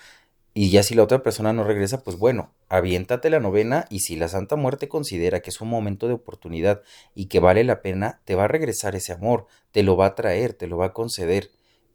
Y 0.59 0.71
ya 0.71 0.81
si 0.81 0.95
la 0.95 1.03
otra 1.03 1.21
persona 1.21 1.53
no 1.53 1.63
regresa, 1.63 2.03
pues 2.03 2.17
bueno, 2.17 2.51
aviéntate 2.67 3.29
la 3.29 3.39
novena 3.39 3.85
y 3.91 3.99
si 3.99 4.15
la 4.15 4.27
Santa 4.27 4.55
Muerte 4.55 4.87
considera 4.87 5.39
que 5.39 5.51
es 5.51 5.61
un 5.61 5.69
momento 5.69 6.07
de 6.07 6.15
oportunidad 6.15 6.81
y 7.13 7.27
que 7.27 7.39
vale 7.39 7.63
la 7.63 7.83
pena, 7.83 8.21
te 8.25 8.33
va 8.33 8.45
a 8.45 8.47
regresar 8.47 8.95
ese 8.95 9.13
amor, 9.13 9.45
te 9.71 9.83
lo 9.83 9.95
va 9.95 10.07
a 10.07 10.15
traer, 10.15 10.53
te 10.53 10.65
lo 10.65 10.77
va 10.77 10.87
a 10.87 10.93
conceder. 10.93 11.51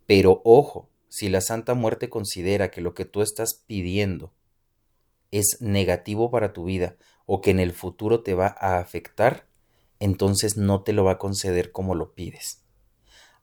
Pero 0.07 0.43
ojo, 0.45 0.89
si 1.09 1.29
la 1.29 1.41
Santa 1.41 1.75
Muerte 1.75 2.09
considera 2.09 2.71
que 2.71 2.83
lo 2.83 2.95
que 2.95 3.05
tú 3.05 3.21
estás 3.21 3.65
pidiendo 3.67 4.33
es 5.33 5.57
negativo 5.59 6.31
para 6.31 6.53
tu 6.53 6.63
vida 6.63 6.95
o 7.27 7.41
que 7.41 7.51
en 7.51 7.59
el 7.59 7.73
futuro 7.73 8.23
te 8.23 8.35
va 8.35 8.55
a 8.61 8.79
afectar, 8.79 9.45
entonces 9.99 10.57
no 10.57 10.85
te 10.85 10.93
lo 10.93 11.03
va 11.03 11.15
a 11.15 11.19
conceder 11.19 11.73
como 11.73 11.97
lo 11.97 12.15
pides. 12.15 12.63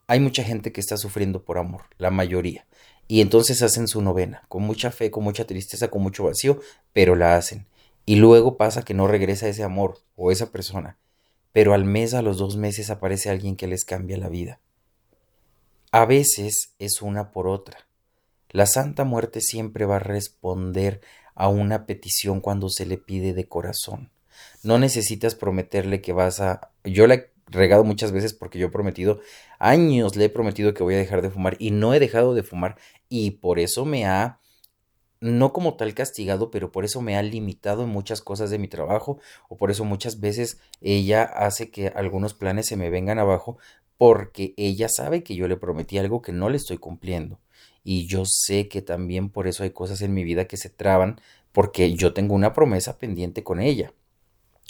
Hay 0.07 0.21
mucha 0.21 0.45
gente 0.45 0.71
que 0.71 0.79
está 0.79 0.95
sufriendo 0.95 1.43
por 1.43 1.57
amor, 1.57 1.81
la 1.97 2.09
mayoría, 2.09 2.65
y 3.11 3.21
entonces 3.21 3.63
hacen 3.63 3.87
su 3.87 4.03
novena, 4.03 4.43
con 4.49 4.61
mucha 4.61 4.91
fe, 4.91 5.09
con 5.09 5.23
mucha 5.23 5.47
tristeza, 5.47 5.87
con 5.87 6.03
mucho 6.03 6.25
vacío, 6.25 6.59
pero 6.93 7.15
la 7.15 7.35
hacen. 7.35 7.65
Y 8.05 8.17
luego 8.17 8.55
pasa 8.55 8.83
que 8.83 8.93
no 8.93 9.07
regresa 9.07 9.49
ese 9.49 9.63
amor 9.63 9.97
o 10.15 10.31
esa 10.31 10.51
persona, 10.51 10.95
pero 11.51 11.73
al 11.73 11.85
mes, 11.85 12.13
a 12.13 12.21
los 12.21 12.37
dos 12.37 12.55
meses 12.55 12.91
aparece 12.91 13.31
alguien 13.31 13.55
que 13.55 13.65
les 13.65 13.83
cambia 13.83 14.15
la 14.17 14.29
vida. 14.29 14.59
A 15.91 16.05
veces 16.05 16.75
es 16.77 17.01
una 17.01 17.31
por 17.31 17.47
otra. 17.47 17.87
La 18.51 18.67
Santa 18.67 19.05
Muerte 19.05 19.41
siempre 19.41 19.85
va 19.85 19.95
a 19.95 19.99
responder 19.99 21.01
a 21.33 21.47
una 21.47 21.87
petición 21.87 22.41
cuando 22.41 22.69
se 22.69 22.85
le 22.85 22.99
pide 22.99 23.33
de 23.33 23.47
corazón. 23.47 24.11
No 24.61 24.77
necesitas 24.77 25.33
prometerle 25.33 25.99
que 25.99 26.13
vas 26.13 26.41
a... 26.41 26.69
Yo 26.83 27.07
la 27.07 27.23
regado 27.49 27.83
muchas 27.83 28.11
veces 28.11 28.33
porque 28.33 28.59
yo 28.59 28.67
he 28.67 28.71
prometido, 28.71 29.19
años 29.57 30.15
le 30.15 30.25
he 30.25 30.29
prometido 30.29 30.73
que 30.73 30.83
voy 30.83 30.95
a 30.95 30.97
dejar 30.97 31.21
de 31.21 31.29
fumar 31.29 31.55
y 31.59 31.71
no 31.71 31.93
he 31.93 31.99
dejado 31.99 32.33
de 32.33 32.43
fumar 32.43 32.77
y 33.09 33.31
por 33.31 33.59
eso 33.59 33.85
me 33.85 34.05
ha 34.05 34.39
no 35.21 35.51
como 35.51 35.75
tal 35.75 35.93
castigado, 35.93 36.49
pero 36.49 36.71
por 36.71 36.85
eso 36.85 37.01
me 37.01 37.17
ha 37.17 37.23
limitado 37.23 37.83
en 37.83 37.89
muchas 37.89 38.21
cosas 38.21 38.49
de 38.49 38.57
mi 38.57 38.67
trabajo, 38.67 39.19
o 39.49 39.57
por 39.57 39.69
eso 39.69 39.83
muchas 39.83 40.19
veces 40.19 40.59
ella 40.81 41.23
hace 41.23 41.71
que 41.71 41.87
algunos 41.87 42.33
planes 42.33 42.67
se 42.67 42.77
me 42.77 42.89
vengan 42.89 43.19
abajo, 43.19 43.57
porque 43.97 44.53
ella 44.55 44.87
sabe 44.87 45.23
que 45.23 45.35
yo 45.35 45.47
le 45.47 45.57
prometí 45.57 45.97
algo 45.97 46.21
que 46.21 46.31
no 46.31 46.49
le 46.49 46.57
estoy 46.57 46.77
cumpliendo. 46.77 47.39
Y 47.83 48.07
yo 48.07 48.23
sé 48.25 48.69
que 48.69 48.81
también 48.81 49.29
por 49.29 49.47
eso 49.47 49.63
hay 49.63 49.71
cosas 49.71 50.01
en 50.01 50.13
mi 50.13 50.23
vida 50.23 50.45
que 50.45 50.55
se 50.55 50.69
traban, 50.69 51.19
porque 51.51 51.93
yo 51.93 52.13
tengo 52.13 52.33
una 52.33 52.53
promesa 52.53 52.97
pendiente 52.97 53.43
con 53.43 53.59
ella. 53.59 53.91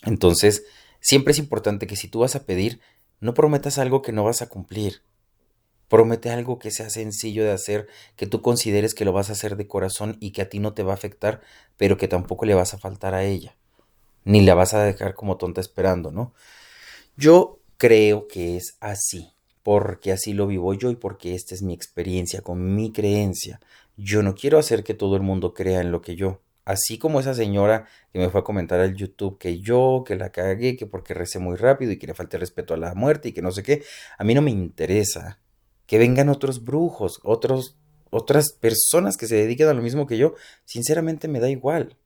Entonces, 0.03 0.65
siempre 0.99 1.31
es 1.31 1.39
importante 1.39 1.87
que 1.87 1.95
si 1.95 2.07
tú 2.07 2.19
vas 2.19 2.35
a 2.35 2.45
pedir, 2.45 2.79
no 3.19 3.33
prometas 3.33 3.77
algo 3.77 4.01
que 4.01 4.11
no 4.11 4.23
vas 4.23 4.41
a 4.41 4.49
cumplir. 4.49 5.01
Promete 5.89 6.29
algo 6.29 6.59
que 6.59 6.71
sea 6.71 6.89
sencillo 6.89 7.43
de 7.43 7.51
hacer, 7.51 7.87
que 8.15 8.27
tú 8.27 8.41
consideres 8.41 8.93
que 8.93 9.05
lo 9.05 9.11
vas 9.11 9.29
a 9.29 9.33
hacer 9.33 9.55
de 9.55 9.67
corazón 9.67 10.17
y 10.19 10.31
que 10.31 10.43
a 10.43 10.49
ti 10.49 10.59
no 10.59 10.73
te 10.73 10.83
va 10.83 10.91
a 10.91 10.95
afectar, 10.95 11.41
pero 11.77 11.97
que 11.97 12.07
tampoco 12.07 12.45
le 12.45 12.53
vas 12.53 12.73
a 12.73 12.77
faltar 12.77 13.15
a 13.15 13.23
ella. 13.23 13.55
Ni 14.23 14.41
la 14.41 14.53
vas 14.53 14.73
a 14.73 14.83
dejar 14.83 15.15
como 15.15 15.37
tonta 15.37 15.61
esperando, 15.61 16.11
¿no? 16.11 16.33
Yo 17.17 17.59
creo 17.77 18.27
que 18.27 18.55
es 18.55 18.77
así, 18.79 19.33
porque 19.63 20.11
así 20.11 20.33
lo 20.33 20.45
vivo 20.45 20.73
yo 20.75 20.91
y 20.91 20.95
porque 20.95 21.33
esta 21.33 21.55
es 21.55 21.63
mi 21.63 21.73
experiencia 21.73 22.41
con 22.41 22.75
mi 22.75 22.91
creencia. 22.91 23.59
Yo 23.97 24.21
no 24.21 24.35
quiero 24.35 24.59
hacer 24.59 24.83
que 24.83 24.93
todo 24.93 25.15
el 25.15 25.23
mundo 25.23 25.53
crea 25.53 25.81
en 25.81 25.91
lo 25.91 26.01
que 26.01 26.15
yo. 26.15 26.39
Así 26.69 26.99
como 26.99 27.19
esa 27.19 27.33
señora 27.33 27.87
que 28.13 28.19
me 28.19 28.29
fue 28.29 28.41
a 28.41 28.43
comentar 28.43 28.79
al 28.79 28.93
YouTube 28.93 29.39
que 29.39 29.59
yo, 29.59 30.03
que 30.05 30.15
la 30.15 30.31
cagué, 30.31 30.77
que 30.77 30.85
porque 30.85 31.15
recé 31.15 31.39
muy 31.39 31.55
rápido 31.55 31.91
y 31.91 31.97
que 31.97 32.05
le 32.05 32.13
falté 32.13 32.37
respeto 32.37 32.75
a 32.75 32.77
la 32.77 32.93
muerte 32.93 33.29
y 33.29 33.31
que 33.31 33.41
no 33.41 33.51
sé 33.51 33.63
qué, 33.63 33.81
a 34.19 34.23
mí 34.23 34.35
no 34.35 34.43
me 34.43 34.51
interesa 34.51 35.39
que 35.87 35.97
vengan 35.97 36.29
otros 36.29 36.63
brujos, 36.63 37.21
otros, 37.23 37.79
otras 38.11 38.51
personas 38.51 39.17
que 39.17 39.25
se 39.25 39.33
dediquen 39.33 39.67
a 39.67 39.73
lo 39.73 39.81
mismo 39.81 40.05
que 40.05 40.19
yo, 40.19 40.35
sinceramente 40.63 41.27
me 41.27 41.39
da 41.39 41.49
igual. 41.49 41.97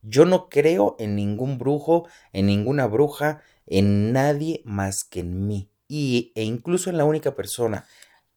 Yo 0.00 0.24
no 0.24 0.48
creo 0.48 0.96
en 0.98 1.14
ningún 1.14 1.58
brujo, 1.58 2.08
en 2.32 2.46
ninguna 2.46 2.86
bruja, 2.86 3.42
en 3.66 4.10
nadie 4.14 4.62
más 4.64 5.04
que 5.04 5.20
en 5.20 5.46
mí. 5.46 5.68
Y, 5.86 6.32
e 6.34 6.44
incluso 6.44 6.88
en 6.88 6.96
la 6.96 7.04
única 7.04 7.36
persona 7.36 7.84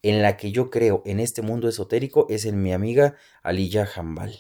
en 0.02 0.22
la 0.22 0.36
que 0.36 0.52
yo 0.52 0.70
creo 0.70 1.02
en 1.06 1.22
este 1.22 1.42
mundo 1.42 1.70
esotérico 1.70 2.28
es 2.30 2.44
en 2.44 2.62
mi 2.62 2.74
amiga 2.74 3.16
Aliya 3.42 3.86
Jambal, 3.86 4.38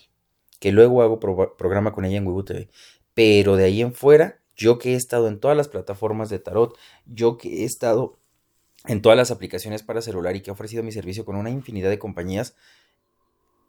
que 0.66 0.72
luego 0.72 1.04
hago 1.04 1.20
programa 1.20 1.94
con 1.94 2.06
ella 2.06 2.18
en 2.18 2.44
TV. 2.44 2.70
Pero 3.14 3.56
de 3.56 3.66
ahí 3.66 3.84
en 3.84 3.94
fuera, 3.94 4.40
yo 4.56 4.80
que 4.80 4.94
he 4.94 4.96
estado 4.96 5.28
en 5.28 5.40
todas 5.40 5.56
las 5.56 5.68
plataformas 5.68 6.32
de 6.32 6.40
tarot, 6.40 6.76
yo 7.06 7.38
que 7.38 7.62
he 7.62 7.66
estado 7.66 8.18
en 8.88 9.04
todas 9.04 9.16
las 9.16 9.30
aplicaciones 9.30 9.84
para 9.84 10.02
celular 10.02 10.36
y 10.36 10.42
que 10.42 10.50
ha 10.50 10.54
ofrecido 10.54 10.82
mi 10.82 10.92
servicio 10.92 11.24
con 11.24 11.36
una 11.36 11.52
infinidad 11.52 11.92
de 11.92 12.00
compañías, 12.00 12.56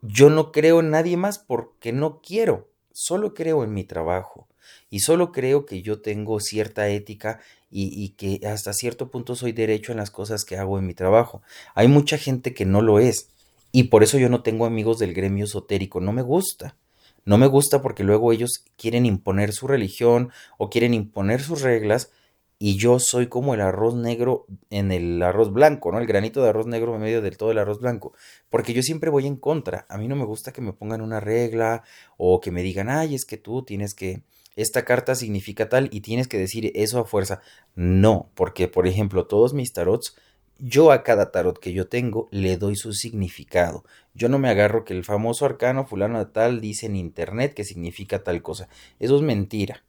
yo 0.01 0.31
no 0.31 0.53
creo 0.53 0.81
en 0.81 0.89
nadie 0.89 1.19
más 1.19 1.39
porque 1.39 1.93
no 1.93 2.23
quiero, 2.23 2.71
solo 2.93 3.35
creo 3.35 3.63
en 3.63 3.75
mi 3.75 3.85
trabajo 3.85 4.49
y 4.89 5.01
solo 5.01 5.33
creo 5.33 5.67
que 5.67 5.83
yo 5.83 6.01
tengo 6.01 6.41
cierta 6.41 6.89
ética 6.89 7.41
y, 7.71 8.09
que 8.17 8.41
hasta 8.47 8.73
cierto 8.73 9.11
punto 9.11 9.37
soy 9.37 9.53
derecho 9.53 9.93
en 9.93 9.99
las 9.99 10.11
cosas 10.11 10.47
que 10.47 10.57
hago 10.57 10.79
en 10.79 10.87
mi 10.87 10.95
trabajo. 10.95 11.43
Hay 11.75 11.89
mucha 11.89 12.17
gente 12.17 12.55
que 12.55 12.65
no 12.65 12.81
lo 12.81 13.01
es 13.01 13.29
y 13.71 13.83
por 13.85 14.03
eso 14.03 14.17
yo 14.17 14.31
no 14.31 14.43
tengo 14.43 14.65
amigos 14.65 14.99
del 14.99 15.13
gremio 15.13 15.45
esotérico, 15.45 16.01
no 16.01 16.13
me 16.13 16.23
gusta. 16.23 16.79
No 17.27 17.39
me 17.39 17.49
gusta 17.49 17.83
porque 17.83 18.05
luego 18.05 18.33
ellos 18.33 18.65
quieren 18.79 19.05
imponer 19.05 19.53
su 19.53 19.67
religión 19.67 20.31
o 20.57 20.71
quieren 20.71 20.95
imponer 20.95 21.43
sus 21.43 21.61
reglas 21.61 22.13
y 22.59 22.77
yo 22.77 22.99
soy 22.99 23.27
como 23.27 23.53
el 23.53 23.61
arroz 23.61 23.97
negro 23.97 24.47
en 24.71 24.93
el 24.93 25.23
arroz 25.23 25.53
blanco, 25.53 25.93
¿no? 25.93 25.99
El 25.99 26.07
granito 26.07 26.43
de 26.43 26.49
arroz 26.49 26.67
negro 26.67 26.95
en 26.95 27.03
medio 27.03 27.21
del 27.21 27.37
todo 27.37 27.51
el 27.51 27.59
arroz 27.59 27.81
blanco, 27.81 28.15
porque 28.49 28.73
yo 28.73 28.83
siempre 28.83 29.11
voy 29.11 29.27
en 29.27 29.37
contra. 29.37 29.87
A 29.89 29.99
mí 29.99 30.09
no 30.09 30.17
me 30.17 30.25
gusta 30.25 30.53
que 30.53 30.63
me 30.63 30.73
pongan 30.73 31.03
una 31.03 31.21
regla 31.21 31.83
o 32.17 32.41
que 32.41 32.53
me 32.53 32.63
digan, 32.63 32.89
ay, 32.89 33.15
es 33.15 33.27
que 33.27 33.37
tú 33.37 33.63
tienes 33.63 33.93
que, 33.93 34.23
esta 34.55 34.85
carta 34.85 35.15
significa 35.15 35.69
tal 35.69 35.89
y 35.93 36.01
tienes 36.01 36.29
que 36.29 36.39
decir 36.39 36.73
eso 36.75 37.01
a 37.01 37.05
fuerza. 37.05 37.41
No, 37.75 38.31
porque 38.35 38.69
por 38.69 38.87
ejemplo, 38.87 39.27
todos 39.27 39.53
mis 39.53 39.73
tarots, 39.73 40.17
yo 40.59 40.93
a 40.93 41.03
cada 41.03 41.31
tarot 41.33 41.59
que 41.59 41.73
yo 41.73 41.89
tengo 41.89 42.29
le 42.31 42.57
doy 42.57 42.77
su 42.77 42.93
significado. 42.93 43.85
Yo 44.15 44.29
no 44.29 44.39
me 44.39 44.49
agarro 44.49 44.85
que 44.85 44.95
el 44.95 45.05
famoso 45.05 45.45
arcano 45.45 45.87
fulano 45.87 46.19
de 46.19 46.27
tal 46.27 46.61
dice 46.61 46.87
en 46.87 46.97
internet 46.97 47.55
que 47.55 47.65
significa 47.65 48.23
tal 48.23 48.43
cosa. 48.43 48.69
Eso 48.99 49.17
es 49.17 49.23
mentira. 49.23 49.85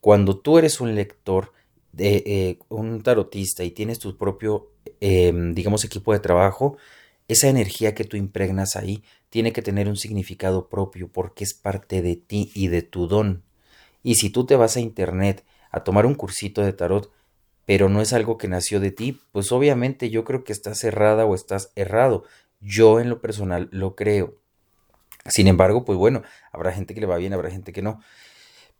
Cuando 0.00 0.38
tú 0.38 0.58
eres 0.58 0.80
un 0.80 0.94
lector, 0.94 1.52
de 1.96 2.22
eh, 2.26 2.58
un 2.68 3.02
tarotista 3.02 3.64
y 3.64 3.70
tienes 3.70 3.98
tu 3.98 4.16
propio, 4.16 4.72
em, 5.00 5.54
digamos, 5.54 5.84
equipo 5.84 6.12
de 6.12 6.18
trabajo, 6.18 6.76
esa 7.28 7.48
energía 7.48 7.94
que 7.94 8.04
tú 8.04 8.16
impregnas 8.16 8.76
ahí 8.76 9.04
tiene 9.30 9.52
que 9.52 9.62
tener 9.62 9.88
un 9.88 9.96
significado 9.96 10.68
propio 10.68 11.08
porque 11.08 11.44
es 11.44 11.54
parte 11.54 12.02
de 12.02 12.16
ti 12.16 12.50
y 12.54 12.68
de 12.68 12.82
tu 12.82 13.06
don. 13.06 13.42
Y 14.02 14.16
si 14.16 14.30
tú 14.30 14.44
te 14.44 14.56
vas 14.56 14.76
a 14.76 14.80
internet 14.80 15.44
a 15.70 15.84
tomar 15.84 16.06
un 16.06 16.14
cursito 16.14 16.62
de 16.62 16.72
tarot, 16.72 17.10
pero 17.66 17.88
no 17.88 18.00
es 18.00 18.12
algo 18.12 18.38
que 18.38 18.48
nació 18.48 18.80
de 18.80 18.90
ti, 18.90 19.20
pues 19.32 19.52
obviamente 19.52 20.10
yo 20.10 20.24
creo 20.24 20.44
que 20.44 20.52
estás 20.52 20.84
errada 20.84 21.24
o 21.24 21.34
estás 21.34 21.72
errado. 21.76 22.24
Yo 22.60 23.00
en 23.00 23.08
lo 23.08 23.20
personal 23.20 23.68
lo 23.72 23.94
creo. 23.94 24.34
Sin 25.26 25.48
embargo, 25.48 25.84
pues 25.84 25.98
bueno, 25.98 26.22
habrá 26.52 26.72
gente 26.72 26.94
que 26.94 27.00
le 27.00 27.06
va 27.06 27.16
bien, 27.16 27.32
habrá 27.32 27.50
gente 27.50 27.72
que 27.72 27.82
no. 27.82 28.00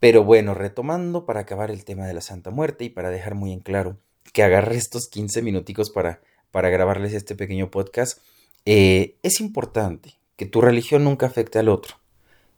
Pero 0.00 0.24
bueno, 0.24 0.54
retomando 0.54 1.24
para 1.24 1.40
acabar 1.40 1.70
el 1.70 1.84
tema 1.84 2.06
de 2.06 2.14
la 2.14 2.20
Santa 2.20 2.50
Muerte 2.50 2.84
y 2.84 2.90
para 2.90 3.10
dejar 3.10 3.34
muy 3.34 3.52
en 3.52 3.60
claro 3.60 3.98
que 4.32 4.42
agarre 4.42 4.76
estos 4.76 5.08
15 5.08 5.42
minuticos 5.42 5.90
para, 5.90 6.20
para 6.50 6.68
grabarles 6.68 7.14
este 7.14 7.34
pequeño 7.34 7.70
podcast, 7.70 8.18
eh, 8.66 9.16
es 9.22 9.40
importante 9.40 10.14
que 10.36 10.46
tu 10.46 10.60
religión 10.60 11.04
nunca 11.04 11.26
afecte 11.26 11.58
al 11.58 11.68
otro, 11.68 11.96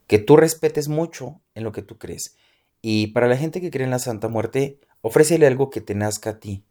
que 0.07 0.19
tú 0.19 0.35
respetes 0.35 0.87
mucho 0.87 1.39
en 1.55 1.63
lo 1.63 1.71
que 1.71 1.81
tú 1.81 1.97
crees. 1.97 2.35
Y 2.81 3.07
para 3.07 3.27
la 3.27 3.37
gente 3.37 3.61
que 3.61 3.71
cree 3.71 3.85
en 3.85 3.91
la 3.91 3.99
Santa 3.99 4.27
Muerte, 4.27 4.79
ofrécele 5.07 5.47
algo 5.47 5.69
que 5.69 5.81
te 5.81 5.95
nazca 5.95 6.31
a 6.31 6.39
ti. 6.39 6.63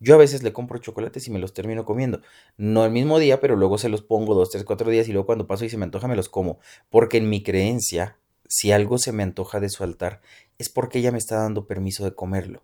Yo 0.00 0.14
a 0.14 0.18
veces 0.18 0.42
le 0.42 0.52
compro 0.52 0.78
chocolates 0.78 1.28
y 1.28 1.30
me 1.30 1.38
los 1.38 1.52
termino 1.54 1.84
comiendo. 1.84 2.20
No 2.56 2.84
el 2.84 2.90
mismo 2.90 3.18
día, 3.18 3.40
pero 3.40 3.56
luego 3.56 3.78
se 3.78 3.88
los 3.88 4.02
pongo 4.02 4.34
dos, 4.34 4.50
tres, 4.50 4.64
cuatro 4.64 4.90
días 4.90 5.08
y 5.08 5.12
luego 5.12 5.26
cuando 5.26 5.46
paso 5.46 5.64
y 5.64 5.68
se 5.68 5.76
me 5.76 5.84
antoja 5.84 6.08
me 6.08 6.16
los 6.16 6.28
como. 6.28 6.58
Porque 6.90 7.18
en 7.18 7.28
mi 7.28 7.42
creencia 7.42 8.18
si 8.54 8.70
algo 8.70 8.98
se 8.98 9.12
me 9.12 9.22
antoja 9.22 9.60
de 9.60 9.70
su 9.70 9.82
altar, 9.82 10.20
es 10.58 10.68
porque 10.68 10.98
ella 10.98 11.10
me 11.10 11.16
está 11.16 11.36
dando 11.36 11.66
permiso 11.66 12.04
de 12.04 12.14
comerlo. 12.14 12.62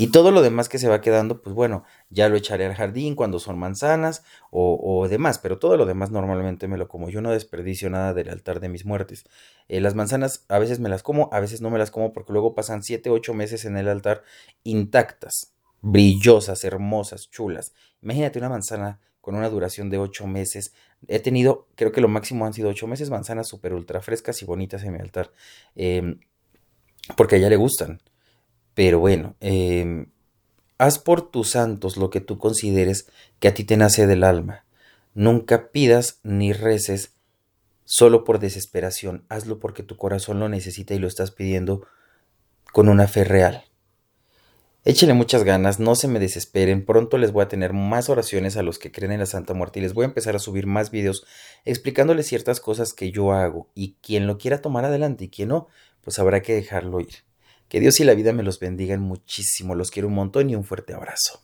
Y 0.00 0.06
todo 0.06 0.30
lo 0.30 0.40
demás 0.40 0.70
que 0.70 0.78
se 0.78 0.88
va 0.88 1.02
quedando, 1.02 1.42
pues 1.42 1.54
bueno, 1.54 1.84
ya 2.08 2.30
lo 2.30 2.36
echaré 2.36 2.64
al 2.64 2.72
jardín 2.72 3.14
cuando 3.14 3.38
son 3.38 3.58
manzanas 3.58 4.24
o, 4.50 5.06
demás, 5.10 5.38
pero 5.38 5.58
todo 5.58 5.76
lo 5.76 5.84
demás 5.84 6.10
normalmente 6.10 6.68
me 6.68 6.78
lo 6.78 6.88
como. 6.88 7.10
Yo 7.10 7.20
no 7.20 7.32
desperdicio 7.32 7.90
nada 7.90 8.14
del 8.14 8.30
altar 8.30 8.60
de 8.60 8.70
mis 8.70 8.86
muertes. 8.86 9.24
Eh, 9.68 9.78
las 9.82 9.94
manzanas 9.94 10.46
a 10.48 10.58
veces 10.58 10.80
me 10.80 10.88
las 10.88 11.02
como, 11.02 11.28
a 11.34 11.40
veces 11.40 11.60
no 11.60 11.68
me 11.68 11.78
las 11.78 11.90
como 11.90 12.14
porque 12.14 12.32
luego 12.32 12.54
pasan 12.54 12.82
7, 12.82 13.10
8 13.10 13.34
meses 13.34 13.66
en 13.66 13.76
el 13.76 13.88
altar 13.88 14.22
intactas, 14.64 15.52
brillosas, 15.82 16.64
hermosas, 16.64 17.28
chulas. 17.28 17.74
Imagínate 18.00 18.38
una 18.38 18.48
manzana 18.48 19.00
con 19.20 19.34
una 19.34 19.50
duración 19.50 19.90
de 19.90 19.98
ocho 19.98 20.26
meses. 20.26 20.72
He 21.08 21.20
tenido, 21.20 21.68
creo 21.74 21.92
que 21.92 22.00
lo 22.00 22.08
máximo 22.08 22.46
han 22.46 22.54
sido 22.54 22.70
ocho 22.70 22.86
meses, 22.86 23.10
manzanas 23.10 23.48
súper 23.48 23.74
ultra 23.74 24.00
frescas 24.00 24.40
y 24.40 24.46
bonitas 24.46 24.82
en 24.82 24.94
mi 24.94 24.98
altar. 24.98 25.30
Em, 25.74 26.20
porque 27.18 27.34
a 27.34 27.38
ella 27.38 27.50
le 27.50 27.56
gustan. 27.56 28.00
Pero 28.80 28.98
bueno, 28.98 29.36
em, 29.40 30.06
haz 30.78 30.98
por 30.98 31.30
tus 31.30 31.50
santos 31.50 31.98
lo 31.98 32.08
que 32.08 32.22
tú 32.22 32.38
consideres 32.38 33.08
que 33.38 33.48
a 33.48 33.52
ti 33.52 33.62
te 33.62 33.76
nace 33.76 34.06
del 34.06 34.24
alma. 34.24 34.64
Nunca 35.12 35.70
pidas 35.70 36.18
ni 36.22 36.54
reces 36.54 37.12
solo 37.84 38.24
por 38.24 38.38
desesperación. 38.38 39.26
Hazlo 39.28 39.60
porque 39.60 39.82
tu 39.82 39.98
corazón 39.98 40.40
lo 40.40 40.48
necesita 40.48 40.94
y 40.94 40.98
lo 40.98 41.08
estás 41.08 41.30
pidiendo 41.30 41.86
con 42.72 42.88
una 42.88 43.06
fe 43.06 43.24
real. 43.24 43.64
Échenle 44.86 45.12
muchas 45.12 45.44
ganas, 45.44 45.78
no 45.78 45.94
se 45.94 46.08
me 46.08 46.18
desesperen, 46.18 46.86
pronto 46.86 47.18
les 47.18 47.32
voy 47.32 47.42
a 47.42 47.48
tener 47.48 47.74
más 47.74 48.08
oraciones 48.08 48.56
a 48.56 48.62
los 48.62 48.78
que 48.78 48.90
creen 48.90 49.12
en 49.12 49.20
la 49.20 49.26
Santa 49.26 49.52
Muerte 49.52 49.80
y 49.80 49.82
les 49.82 49.92
voy 49.92 50.04
a 50.04 50.08
empezar 50.08 50.36
a 50.36 50.38
subir 50.38 50.66
más 50.66 50.90
videos 50.90 51.26
explicándoles 51.66 52.28
ciertas 52.28 52.60
cosas 52.60 52.94
que 52.94 53.12
yo 53.12 53.32
hago 53.32 53.68
y 53.74 53.96
quien 54.00 54.26
lo 54.26 54.38
quiera 54.38 54.62
tomar 54.62 54.86
adelante 54.86 55.24
y 55.24 55.28
quien 55.28 55.50
no, 55.50 55.68
pues 56.00 56.18
habrá 56.18 56.40
que 56.40 56.54
dejarlo 56.54 56.98
ir. 57.00 57.28
Que 57.70 57.78
Dios 57.78 58.00
y 58.00 58.04
la 58.04 58.14
vida 58.14 58.32
me 58.32 58.42
los 58.42 58.58
bendigan 58.58 59.00
muchísimo. 59.00 59.76
Los 59.76 59.92
quiero 59.92 60.08
un 60.08 60.14
montón 60.14 60.50
y 60.50 60.56
un 60.56 60.64
fuerte 60.64 60.92
abrazo. 60.92 61.40